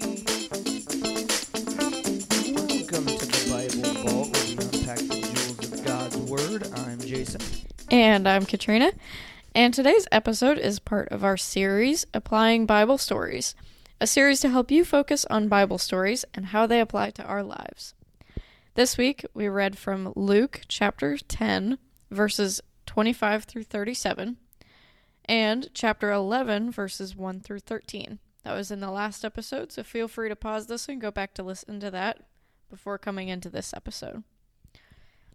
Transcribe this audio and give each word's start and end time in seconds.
Welcome 0.00 0.26
to 3.06 3.26
the 3.26 3.46
Bible 3.50 3.94
Vault, 4.04 4.32
where 4.32 4.44
we 4.46 4.52
unpack 4.52 4.98
the 4.98 5.18
jewels 5.34 5.72
of 5.72 5.84
God's 5.84 6.16
Word. 6.16 6.68
I'm 6.74 7.00
Jason. 7.00 7.40
And 7.90 8.28
I'm 8.28 8.44
Katrina. 8.46 8.92
And 9.54 9.74
today's 9.74 10.06
episode 10.12 10.58
is 10.58 10.78
part 10.78 11.08
of 11.08 11.24
our 11.24 11.36
series, 11.36 12.06
Applying 12.14 12.64
Bible 12.66 12.98
Stories, 12.98 13.56
a 14.00 14.06
series 14.06 14.38
to 14.40 14.50
help 14.50 14.70
you 14.70 14.84
focus 14.84 15.24
on 15.30 15.48
Bible 15.48 15.78
stories 15.78 16.24
and 16.32 16.46
how 16.46 16.66
they 16.66 16.80
apply 16.80 17.10
to 17.10 17.24
our 17.24 17.42
lives. 17.42 17.94
This 18.74 18.96
week, 18.96 19.26
we 19.34 19.48
read 19.48 19.76
from 19.76 20.12
Luke 20.14 20.60
chapter 20.68 21.16
10, 21.16 21.78
verses 22.10 22.60
25 22.86 23.44
through 23.44 23.64
37, 23.64 24.36
and 25.24 25.68
chapter 25.74 26.12
11, 26.12 26.70
verses 26.70 27.16
1 27.16 27.40
through 27.40 27.58
13. 27.60 28.20
That 28.44 28.54
was 28.54 28.70
in 28.70 28.80
the 28.80 28.90
last 28.90 29.24
episode, 29.24 29.72
so 29.72 29.82
feel 29.82 30.08
free 30.08 30.28
to 30.28 30.36
pause 30.36 30.66
this 30.66 30.88
and 30.88 31.00
go 31.00 31.10
back 31.10 31.34
to 31.34 31.42
listen 31.42 31.80
to 31.80 31.90
that 31.90 32.24
before 32.70 32.98
coming 32.98 33.28
into 33.28 33.50
this 33.50 33.74
episode. 33.74 34.22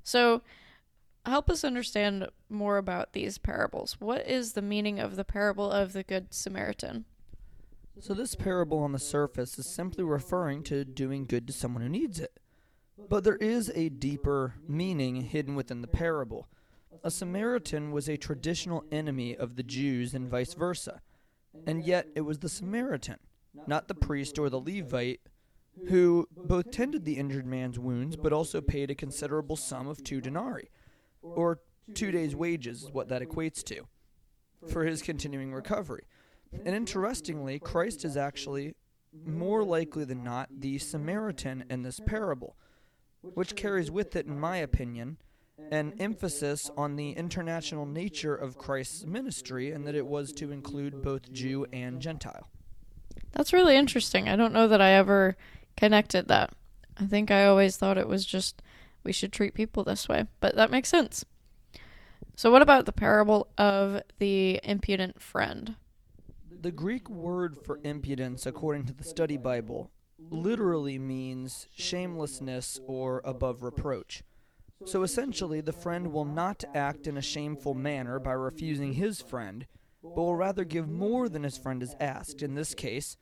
So, 0.04 0.42
help 1.26 1.50
us 1.50 1.64
understand 1.64 2.28
more 2.50 2.78
about 2.78 3.14
these 3.14 3.38
parables. 3.38 3.98
What 4.00 4.28
is 4.28 4.54
the 4.54 4.62
meaning 4.62 5.00
of 5.00 5.16
the 5.16 5.24
parable 5.24 5.72
of 5.72 5.94
the 5.94 6.04
Good 6.04 6.34
Samaritan? 6.34 7.06
So, 8.00 8.14
this 8.14 8.36
parable 8.36 8.80
on 8.80 8.92
the 8.92 9.00
surface 9.00 9.58
is 9.60 9.68
simply 9.68 10.04
referring 10.04 10.64
to 10.64 10.84
doing 10.84 11.26
good 11.26 11.48
to 11.48 11.54
someone 11.54 11.84
who 11.84 11.90
needs 11.90 12.20
it. 12.20 12.40
But 13.10 13.24
there 13.24 13.38
is 13.38 13.72
a 13.76 13.90
deeper 13.90 14.56
meaning 14.68 15.22
hidden 15.22 15.56
within 15.56 15.82
the 15.82 15.88
parable. 15.88 16.48
A 17.04 17.12
Samaritan 17.12 17.92
was 17.92 18.08
a 18.08 18.18
traditional 18.18 18.84
enemy 18.92 19.36
of 19.36 19.56
the 19.56 19.64
Jews 19.64 20.14
and 20.14 20.30
vice 20.30 20.54
versa. 20.54 21.02
And 21.66 21.84
yet 21.84 22.08
it 22.16 22.22
was 22.22 22.40
the 22.40 22.50
Samaritan, 22.50 23.18
not 23.68 23.88
the 23.88 23.96
priest 23.96 24.40
or 24.40 24.50
the 24.50 24.60
Levite, 24.60 25.22
who 25.88 26.28
both 26.36 26.72
tended 26.72 27.06
the 27.06 27.18
injured 27.18 27.46
man's 27.46 27.80
wounds 27.80 28.16
but 28.16 28.34
also 28.34 28.62
paid 28.62 28.92
a 28.92 28.96
considerable 28.96 29.56
sum 29.56 29.88
of 29.88 30.04
two 30.04 30.22
denarii, 30.22 30.70
or 31.22 31.60
two 31.94 32.12
days' 32.12 32.36
wages 32.36 32.84
is 32.84 32.92
what 32.92 33.10
that 33.10 33.22
equates 33.22 33.64
to, 33.64 33.84
for 34.68 34.86
his 34.86 35.02
continuing 35.02 35.54
recovery. 35.54 36.04
And 36.66 36.76
interestingly, 36.76 37.60
Christ 37.60 38.06
is 38.06 38.16
actually 38.16 38.76
more 39.26 39.64
likely 39.64 40.06
than 40.06 40.24
not 40.24 40.50
the 40.60 40.78
Samaritan 40.78 41.66
in 41.70 41.84
this 41.84 42.00
parable, 42.00 42.56
which 43.22 43.56
carries 43.56 43.90
with 43.90 44.16
it, 44.16 44.26
in 44.26 44.40
my 44.40 44.58
opinion, 44.58 45.18
an 45.72 45.94
emphasis 46.00 46.70
on 46.78 46.96
the 46.96 47.12
international 47.12 47.86
nature 47.86 48.36
of 48.36 48.58
Christ's 48.58 49.06
ministry 49.06 49.72
and 49.72 49.86
that 49.88 49.96
it 49.96 50.06
was 50.06 50.32
to 50.34 50.52
include 50.52 51.02
both 51.02 51.32
Jew 51.32 51.66
and 51.72 52.00
Gentile. 52.00 52.50
That's 53.32 53.54
really 53.54 53.76
interesting. 53.76 54.30
I 54.30 54.36
don't 54.36 54.54
know 54.54 54.68
that 54.68 54.82
I 54.82 54.92
ever 54.92 55.36
connected 55.76 56.28
that. 56.28 56.54
I 56.98 57.06
think 57.06 57.32
I 57.32 57.46
always 57.46 57.78
thought 57.78 57.98
it 57.98 58.08
was 58.08 58.26
just 58.26 58.62
we 59.04 59.12
should 59.12 59.34
treat 59.34 59.54
people 59.54 59.84
this 59.84 60.08
way, 60.08 60.28
but 60.40 60.56
that 60.56 60.72
makes 60.72 60.90
sense. 60.90 61.26
So, 62.36 62.52
what 62.52 62.62
about 62.62 62.86
the 62.86 62.92
parable 62.92 63.48
of 63.58 64.02
the 64.20 64.60
impudent 64.64 65.22
friend? 65.22 65.76
The 66.62 66.72
Greek 66.72 67.10
word 67.10 67.58
for 67.58 67.80
impudence, 67.84 68.46
according 68.46 68.86
to 68.86 68.94
the 68.94 69.04
study 69.04 69.38
Bible, 69.38 69.92
literally 70.30 70.98
means 70.98 71.68
shamelessness 71.76 72.80
or 72.88 73.22
above 73.26 73.62
reproach. 73.62 74.24
So 74.86 75.04
essentially, 75.04 75.62
the 75.62 75.72
friend 75.72 76.12
will 76.12 76.26
not 76.26 76.64
act 76.76 77.08
in 77.08 77.18
a 77.18 77.22
shameful 77.22 77.74
manner 77.74 78.20
by 78.20 78.34
refusing 78.34 78.94
his 78.94 79.22
friend, 79.22 79.66
but 80.04 80.16
will 80.16 80.36
rather 80.36 80.64
give 80.64 80.90
more 80.90 81.30
than 81.30 81.44
his 81.44 81.58
friend 81.58 81.82
has 81.82 81.96
asked. 82.00 82.44
In 82.44 82.56
this 82.56 82.74
case, 82.74 83.18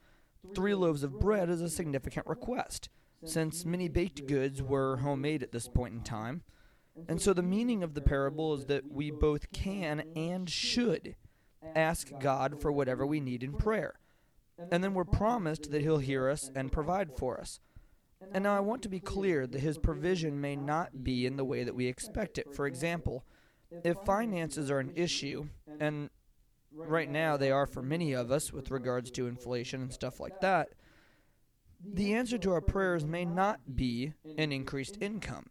three 0.55 0.73
loaves 0.73 1.03
of 1.03 1.19
bread 1.19 1.49
is 1.49 1.61
a 1.61 1.69
significant 1.69 2.25
request, 2.25 2.89
since 3.23 3.65
many 3.65 3.87
baked 3.87 4.27
goods 4.27 4.61
were 4.61 4.97
homemade 4.97 5.43
at 5.43 5.51
this 5.51 5.67
point 5.67 5.93
in 5.93 6.01
time. 6.01 6.41
And 7.07 7.21
so 7.21 7.33
the 7.33 7.43
meaning 7.43 7.83
of 7.83 7.93
the 7.93 8.01
parable 8.01 8.53
is 8.53 8.65
that 8.65 8.91
we 8.91 9.11
both 9.11 9.51
can 9.51 10.03
and 10.15 10.49
should 10.49 11.15
ask 11.75 12.11
God 12.19 12.59
for 12.59 12.71
whatever 12.71 13.05
we 13.05 13.19
need 13.19 13.43
in 13.43 13.53
prayer. 13.53 13.99
And 14.71 14.83
then 14.83 14.93
we're 14.93 15.05
promised 15.05 15.71
that 15.71 15.81
He'll 15.81 15.99
hear 15.99 16.29
us 16.29 16.49
and 16.55 16.71
provide 16.71 17.17
for 17.17 17.39
us. 17.39 17.59
And 18.33 18.43
now 18.43 18.55
I 18.55 18.59
want 18.59 18.81
to 18.83 18.89
be 18.89 18.99
clear 18.99 19.47
that 19.47 19.59
His 19.59 19.77
provision 19.77 20.39
may 20.39 20.55
not 20.55 21.03
be 21.03 21.25
in 21.25 21.37
the 21.37 21.45
way 21.45 21.63
that 21.63 21.75
we 21.75 21.87
expect 21.87 22.37
it. 22.37 22.53
For 22.53 22.67
example, 22.67 23.25
if 23.83 23.97
finances 24.05 24.69
are 24.69 24.79
an 24.79 24.93
issue, 24.95 25.47
and 25.79 26.09
right 26.73 27.09
now 27.09 27.37
they 27.37 27.51
are 27.51 27.65
for 27.65 27.81
many 27.81 28.13
of 28.13 28.31
us 28.31 28.53
with 28.53 28.71
regards 28.71 29.11
to 29.11 29.27
inflation 29.27 29.81
and 29.81 29.93
stuff 29.93 30.19
like 30.19 30.39
that, 30.41 30.69
the 31.83 32.13
answer 32.13 32.37
to 32.37 32.51
our 32.51 32.61
prayers 32.61 33.05
may 33.05 33.25
not 33.25 33.75
be 33.75 34.13
an 34.37 34.51
increased 34.51 34.97
income. 35.01 35.47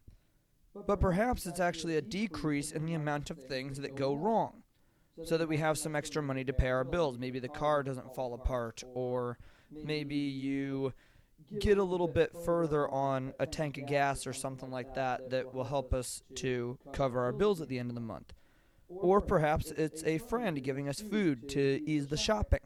But 0.86 1.00
perhaps 1.00 1.46
it's 1.46 1.60
actually 1.60 1.96
a 1.96 2.02
decrease 2.02 2.70
in 2.70 2.86
the 2.86 2.94
amount 2.94 3.30
of 3.30 3.42
things 3.42 3.78
that 3.80 3.96
go 3.96 4.14
wrong 4.14 4.62
so 5.24 5.36
that 5.36 5.48
we 5.48 5.56
have 5.56 5.76
some 5.76 5.96
extra 5.96 6.22
money 6.22 6.44
to 6.44 6.52
pay 6.52 6.68
our 6.68 6.84
bills. 6.84 7.18
Maybe 7.18 7.40
the 7.40 7.48
car 7.48 7.82
doesn't 7.82 8.14
fall 8.14 8.34
apart, 8.34 8.82
or 8.94 9.38
maybe 9.70 10.16
you 10.16 10.92
get 11.58 11.78
a 11.78 11.84
little 11.84 12.08
bit 12.08 12.32
further 12.44 12.88
on 12.88 13.32
a 13.38 13.46
tank 13.46 13.78
of 13.78 13.86
gas 13.86 14.26
or 14.26 14.32
something 14.32 14.70
like 14.70 14.94
that 14.94 15.30
that 15.30 15.54
will 15.54 15.64
help 15.64 15.92
us 15.92 16.22
to 16.36 16.78
cover 16.92 17.20
our 17.20 17.32
bills 17.32 17.60
at 17.60 17.68
the 17.68 17.78
end 17.78 17.90
of 17.90 17.94
the 17.94 18.00
month. 18.00 18.32
Or 18.88 19.20
perhaps 19.20 19.70
it's 19.70 20.02
a 20.04 20.18
friend 20.18 20.62
giving 20.62 20.88
us 20.88 21.00
food 21.00 21.48
to 21.50 21.80
ease 21.86 22.08
the 22.08 22.16
shopping 22.16 22.60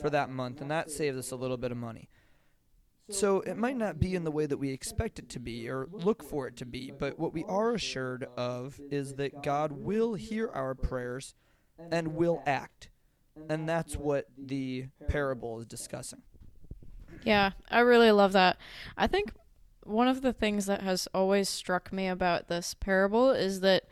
for 0.00 0.10
that 0.10 0.30
month, 0.30 0.60
and 0.60 0.70
that 0.70 0.90
saves 0.90 1.16
us 1.16 1.30
a 1.30 1.36
little 1.36 1.56
bit 1.56 1.72
of 1.72 1.78
money. 1.78 2.08
So 3.08 3.40
it 3.40 3.56
might 3.56 3.76
not 3.76 3.98
be 3.98 4.14
in 4.14 4.22
the 4.22 4.30
way 4.30 4.46
that 4.46 4.58
we 4.58 4.70
expect 4.70 5.18
it 5.18 5.28
to 5.30 5.40
be 5.40 5.68
or 5.68 5.88
look 5.90 6.22
for 6.22 6.46
it 6.46 6.56
to 6.58 6.66
be, 6.66 6.92
but 6.96 7.18
what 7.18 7.32
we 7.32 7.44
are 7.44 7.74
assured 7.74 8.26
of 8.36 8.80
is 8.90 9.14
that 9.14 9.42
God 9.42 9.72
will 9.72 10.14
hear 10.14 10.48
our 10.48 10.76
prayers 10.76 11.34
and 11.90 12.14
will 12.14 12.42
act. 12.46 12.88
And 13.48 13.68
that's 13.68 13.96
what 13.96 14.26
the 14.38 14.86
parable 15.08 15.58
is 15.58 15.66
discussing. 15.66 16.22
Yeah, 17.24 17.52
I 17.70 17.80
really 17.80 18.10
love 18.12 18.32
that. 18.32 18.56
I 18.96 19.06
think 19.06 19.32
one 19.84 20.08
of 20.08 20.22
the 20.22 20.32
things 20.32 20.66
that 20.66 20.82
has 20.82 21.08
always 21.14 21.48
struck 21.48 21.92
me 21.92 22.08
about 22.08 22.48
this 22.48 22.74
parable 22.74 23.30
is 23.30 23.60
that 23.60 23.84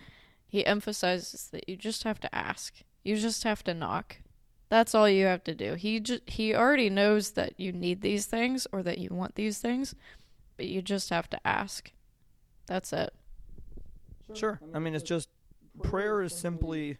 he 0.46 0.64
emphasizes 0.64 1.48
that 1.52 1.68
you 1.68 1.76
just 1.76 2.04
have 2.04 2.20
to 2.20 2.34
ask. 2.34 2.82
You 3.04 3.16
just 3.16 3.44
have 3.44 3.62
to 3.64 3.74
knock. 3.74 4.16
That's 4.70 4.94
all 4.94 5.08
you 5.08 5.26
have 5.26 5.44
to 5.44 5.54
do. 5.54 5.74
He 5.74 6.00
ju- 6.00 6.20
he 6.26 6.54
already 6.54 6.90
knows 6.90 7.32
that 7.32 7.58
you 7.58 7.72
need 7.72 8.02
these 8.02 8.26
things 8.26 8.66
or 8.72 8.82
that 8.82 8.98
you 8.98 9.08
want 9.10 9.34
these 9.34 9.58
things, 9.58 9.94
but 10.56 10.66
you 10.66 10.82
just 10.82 11.10
have 11.10 11.28
to 11.30 11.46
ask. 11.46 11.92
That's 12.66 12.92
it. 12.92 13.12
Sure. 14.34 14.60
I 14.74 14.78
mean, 14.78 14.94
it's 14.94 15.04
just 15.04 15.30
prayer 15.82 16.22
is 16.22 16.34
simply 16.34 16.98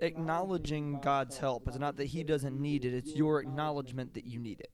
acknowledging 0.00 1.00
God's 1.00 1.38
help. 1.38 1.66
It's 1.66 1.78
not 1.78 1.96
that 1.96 2.04
He 2.06 2.22
doesn't 2.22 2.58
need 2.60 2.84
it; 2.84 2.94
it's 2.94 3.14
your 3.16 3.40
acknowledgement 3.40 4.14
that 4.14 4.26
you 4.26 4.38
need 4.38 4.60
it. 4.60 4.70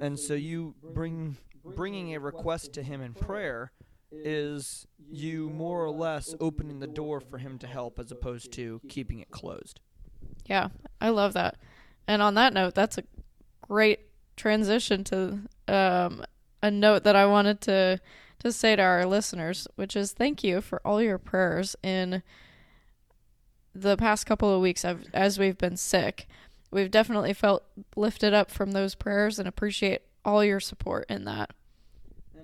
And 0.00 0.18
so 0.18 0.34
you 0.34 0.74
bring 0.82 1.36
bringing 1.64 2.14
a 2.14 2.20
request 2.20 2.72
to 2.74 2.82
Him 2.82 3.00
in 3.00 3.14
prayer 3.14 3.72
is 4.12 4.86
you 5.10 5.50
more 5.50 5.84
or 5.84 5.90
less 5.90 6.34
opening 6.40 6.78
the 6.78 6.86
door 6.86 7.20
for 7.20 7.38
Him 7.38 7.58
to 7.58 7.66
help, 7.66 7.98
as 7.98 8.10
opposed 8.10 8.52
to 8.52 8.80
keeping 8.88 9.20
it 9.20 9.30
closed. 9.30 9.80
Yeah, 10.46 10.68
I 11.00 11.10
love 11.10 11.32
that. 11.34 11.56
And 12.06 12.22
on 12.22 12.34
that 12.34 12.54
note, 12.54 12.74
that's 12.74 12.98
a 12.98 13.04
great 13.62 14.00
transition 14.36 15.02
to 15.04 15.40
um, 15.68 16.24
a 16.62 16.70
note 16.70 17.04
that 17.04 17.16
I 17.16 17.26
wanted 17.26 17.60
to 17.62 18.00
to 18.38 18.52
say 18.52 18.76
to 18.76 18.82
our 18.82 19.06
listeners, 19.06 19.66
which 19.76 19.96
is 19.96 20.12
thank 20.12 20.44
you 20.44 20.60
for 20.60 20.80
all 20.84 21.00
your 21.00 21.18
prayers 21.18 21.74
in 21.82 22.22
the 23.74 23.96
past 23.96 24.26
couple 24.26 24.54
of 24.54 24.60
weeks 24.60 24.84
as 25.12 25.38
we've 25.38 25.58
been 25.58 25.76
sick. 25.76 26.26
We've 26.76 26.90
definitely 26.90 27.32
felt 27.32 27.64
lifted 27.96 28.34
up 28.34 28.50
from 28.50 28.72
those 28.72 28.94
prayers 28.94 29.38
and 29.38 29.48
appreciate 29.48 30.02
all 30.26 30.44
your 30.44 30.60
support 30.60 31.06
in 31.08 31.24
that. 31.24 31.54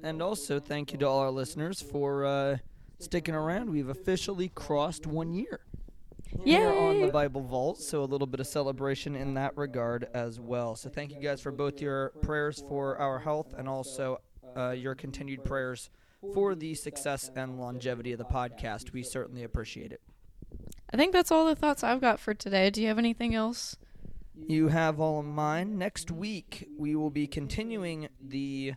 And 0.03 0.23
also, 0.23 0.59
thank 0.59 0.91
you 0.91 0.99
to 1.01 1.07
all 1.07 1.19
our 1.19 1.31
listeners 1.31 1.83
for 1.83 2.25
uh, 2.25 2.57
sticking 2.99 3.35
around. 3.35 3.69
We've 3.69 3.91
officially 3.91 4.49
crossed 4.49 5.07
one 5.07 5.35
year. 5.35 5.61
Here 6.47 6.71
on 6.71 7.03
the 7.03 7.09
Bible 7.09 7.43
Vault, 7.43 7.79
so 7.83 8.03
a 8.03 8.07
little 8.07 8.27
bit 8.27 8.41
of 8.41 8.47
celebration 8.47 9.15
in 9.15 9.35
that 9.35 9.55
regard 9.55 10.09
as 10.15 10.41
well. 10.41 10.77
So, 10.77 10.89
thank 10.89 11.13
you 11.13 11.21
guys 11.21 11.43
for 11.43 11.53
both 11.53 11.83
your 11.83 12.15
prayers 12.23 12.65
for 12.67 12.97
our 12.97 13.19
health 13.19 13.53
and 13.59 13.69
also 13.69 14.23
uh, 14.57 14.71
your 14.71 14.95
continued 14.95 15.45
prayers 15.45 15.91
for 16.33 16.55
the 16.55 16.73
success 16.75 17.31
and 17.37 17.61
longevity 17.61 18.13
of 18.13 18.19
the 18.19 18.25
podcast. 18.25 18.95
We 18.95 19.03
certainly 19.03 19.43
appreciate 19.43 19.93
it. 19.93 20.01
I 20.91 20.97
think 20.97 21.13
that's 21.13 21.31
all 21.31 21.45
the 21.45 21.55
thoughts 21.55 21.85
I've 21.85 22.01
got 22.01 22.19
for 22.19 22.33
today. 22.33 22.71
Do 22.71 22.81
you 22.81 22.89
have 22.89 22.99
anything 22.99 23.35
else? 23.35 23.77
You 24.35 24.69
have 24.69 25.01
all 25.01 25.21
of 25.21 25.27
mine. 25.27 25.79
Next 25.79 26.11
week, 26.11 26.69
we 26.79 26.97
will 26.97 27.11
be 27.11 27.27
continuing 27.27 28.09
the 28.21 28.75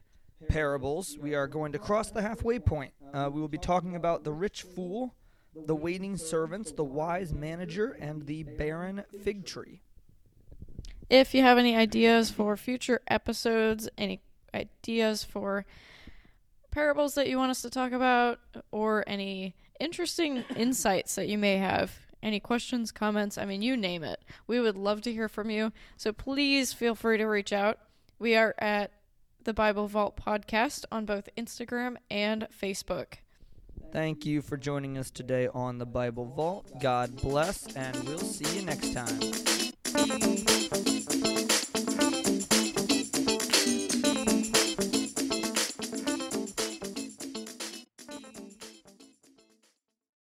parables. 0.48 1.18
We 1.20 1.34
are 1.34 1.48
going 1.48 1.72
to 1.72 1.80
cross 1.80 2.12
the 2.12 2.22
halfway 2.22 2.60
point. 2.60 2.94
Uh, 3.14 3.30
we 3.34 3.40
will 3.40 3.48
be 3.48 3.58
talking 3.58 3.96
about 3.96 4.24
the 4.24 4.34
rich 4.34 4.64
fool, 4.64 5.16
the 5.56 5.76
waiting 5.76 6.18
servants, 6.18 6.72
the 6.72 6.84
wise 6.84 7.34
manager, 7.34 7.98
and 8.00 8.26
the 8.26 8.44
barren 8.44 9.04
fig 9.24 9.46
tree. 9.46 9.82
If 11.10 11.34
you 11.34 11.42
have 11.42 11.58
any 11.58 11.76
ideas 11.76 12.30
for 12.32 12.58
future 12.58 13.02
episodes, 13.08 13.88
any 13.98 14.22
ideas 14.54 15.24
for 15.24 15.66
parables 16.72 17.16
that 17.16 17.30
you 17.30 17.38
want 17.38 17.52
us 17.52 17.62
to 17.62 17.70
talk 17.70 17.92
about, 17.92 18.40
or 18.72 19.04
any 19.08 19.56
interesting 19.80 20.44
insights 20.56 21.16
that 21.16 21.28
you 21.28 21.38
may 21.38 21.58
have, 21.58 21.92
any 22.26 22.40
questions, 22.40 22.92
comments, 22.92 23.38
I 23.38 23.46
mean, 23.46 23.62
you 23.62 23.78
name 23.78 24.04
it. 24.04 24.20
We 24.48 24.60
would 24.60 24.76
love 24.76 25.02
to 25.02 25.14
hear 25.14 25.30
from 25.30 25.50
you. 25.50 25.72
So 25.96 26.12
please 26.12 26.74
feel 26.74 26.96
free 26.96 27.18
to 27.18 27.26
reach 27.26 27.54
out. 27.54 27.78
We 28.18 28.36
are 28.36 28.56
at 28.58 28.92
the 29.44 29.54
Bible 29.54 29.88
Vault 29.88 30.18
Podcast 30.18 30.86
on 30.92 31.06
both 31.06 31.30
Instagram 31.38 31.98
and 32.10 32.48
Facebook. 32.50 33.20
Thank 33.94 34.26
you 34.26 34.42
for 34.42 34.58
joining 34.58 34.98
us 34.98 35.12
today 35.12 35.48
on 35.54 35.78
the 35.78 35.86
Bible 35.86 36.26
Vault. 36.26 36.72
God 36.82 37.16
bless, 37.22 37.68
and 37.76 37.96
we'll 38.06 38.18
see 38.18 38.58
you 38.58 38.66
next 38.66 38.94
time. 38.94 40.35